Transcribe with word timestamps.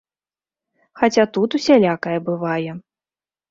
Хаця 1.01 1.25
тут 1.37 1.49
усялякае 1.59 2.17
бывае. 2.33 2.71